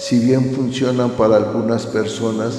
[0.00, 2.58] si bien funcionan para algunas personas,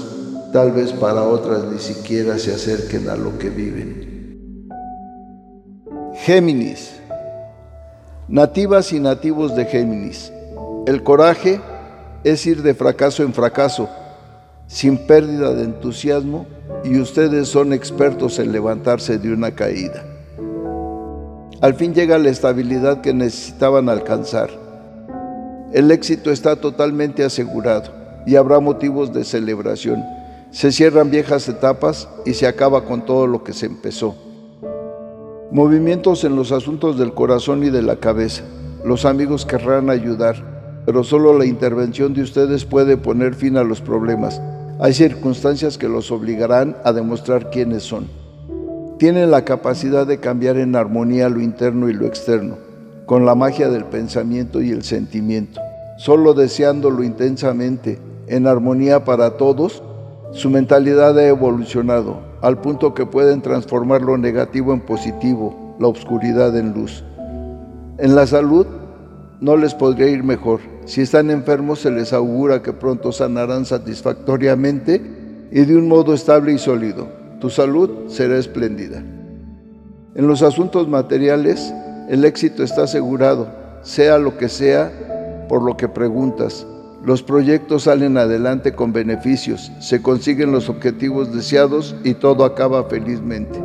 [0.54, 4.70] tal vez para otras ni siquiera se acerquen a lo que viven.
[6.24, 6.92] Géminis
[8.28, 10.32] Nativas y nativos de Géminis.
[10.86, 11.60] El coraje
[12.24, 13.90] es ir de fracaso en fracaso,
[14.68, 16.46] sin pérdida de entusiasmo,
[16.84, 20.06] y ustedes son expertos en levantarse de una caída.
[21.60, 24.61] Al fin llega la estabilidad que necesitaban alcanzar.
[25.74, 27.92] El éxito está totalmente asegurado
[28.26, 30.04] y habrá motivos de celebración.
[30.52, 34.16] Se cierran viejas etapas y se acaba con todo lo que se empezó.
[35.50, 38.44] Movimientos en los asuntos del corazón y de la cabeza.
[38.84, 43.80] Los amigos querrán ayudar, pero solo la intervención de ustedes puede poner fin a los
[43.80, 44.42] problemas.
[44.82, 48.08] Hay circunstancias que los obligarán a demostrar quiénes son.
[48.98, 52.58] Tienen la capacidad de cambiar en armonía lo interno y lo externo,
[53.12, 55.60] con la magia del pensamiento y el sentimiento.
[55.98, 59.84] Solo deseándolo intensamente, en armonía para todos,
[60.32, 66.56] su mentalidad ha evolucionado al punto que pueden transformar lo negativo en positivo, la oscuridad
[66.56, 67.04] en luz.
[67.98, 68.66] En la salud
[69.42, 70.62] no les podría ir mejor.
[70.86, 75.02] Si están enfermos se les augura que pronto sanarán satisfactoriamente
[75.52, 77.10] y de un modo estable y sólido.
[77.42, 79.04] Tu salud será espléndida.
[80.16, 81.74] En los asuntos materiales,
[82.12, 83.48] el éxito está asegurado,
[83.84, 84.92] sea lo que sea
[85.48, 86.68] por lo que preguntas.
[87.06, 93.58] Los proyectos salen adelante con beneficios, se consiguen los objetivos deseados y todo acaba felizmente.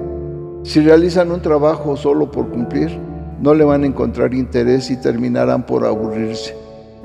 [0.62, 2.96] Si realizan un trabajo solo por cumplir,
[3.40, 6.56] no le van a encontrar interés y terminarán por aburrirse.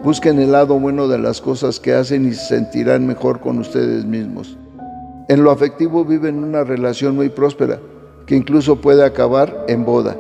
[0.03, 4.05] Busquen el lado bueno de las cosas que hacen y se sentirán mejor con ustedes
[4.05, 4.59] mismos.
[5.27, 7.79] En lo afectivo viven una relación muy próspera,
[8.27, 10.16] que incluso puede acabar en boda.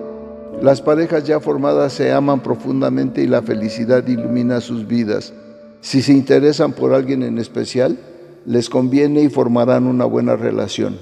[0.61, 5.33] Las parejas ya formadas se aman profundamente y la felicidad ilumina sus vidas.
[5.81, 7.97] Si se interesan por alguien en especial,
[8.45, 10.99] les conviene y formarán una buena relación.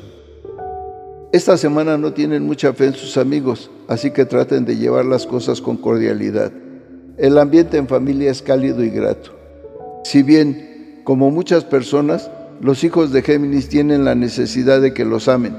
[1.34, 5.28] Esta semana no tienen mucha fe en sus amigos, así que traten de llevar las
[5.28, 6.54] cosas con cordialidad.
[7.18, 9.32] El ambiente en familia es cálido y grato.
[10.06, 12.32] Si bien, como muchas personas,
[12.62, 15.58] los hijos de Géminis tienen la necesidad de que los amen,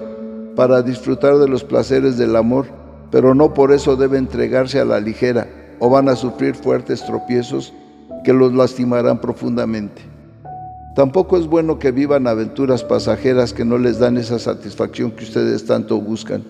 [0.57, 2.67] para disfrutar de los placeres del amor,
[3.11, 5.49] pero no por eso deben entregarse a la ligera
[5.79, 7.73] o van a sufrir fuertes tropiezos
[8.25, 10.03] que los lastimarán profundamente.
[10.95, 15.65] Tampoco es bueno que vivan aventuras pasajeras que no les dan esa satisfacción que ustedes
[15.65, 16.45] tanto buscan.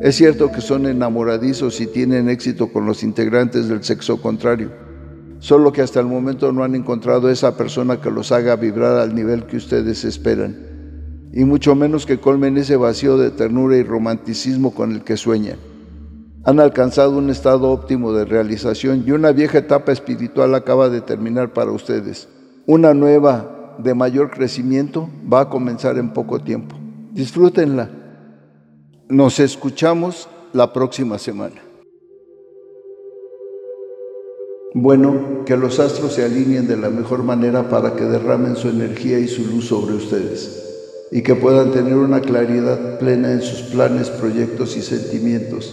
[0.00, 4.70] Es cierto que son enamoradizos y tienen éxito con los integrantes del sexo contrario,
[5.38, 9.14] solo que hasta el momento no han encontrado esa persona que los haga vibrar al
[9.14, 10.56] nivel que ustedes esperan,
[11.32, 15.58] y mucho menos que colmen ese vacío de ternura y romanticismo con el que sueñan
[16.44, 21.54] han alcanzado un estado óptimo de realización y una vieja etapa espiritual acaba de terminar
[21.54, 22.28] para ustedes.
[22.66, 26.76] Una nueva de mayor crecimiento va a comenzar en poco tiempo.
[27.12, 27.88] Disfrútenla.
[29.08, 31.62] Nos escuchamos la próxima semana.
[34.74, 39.18] Bueno, que los astros se alineen de la mejor manera para que derramen su energía
[39.18, 40.60] y su luz sobre ustedes
[41.10, 45.72] y que puedan tener una claridad plena en sus planes, proyectos y sentimientos